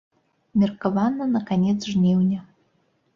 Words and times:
Меркавана 0.61 1.27
на 1.33 1.41
канец 1.49 1.77
жніўня. 1.91 2.41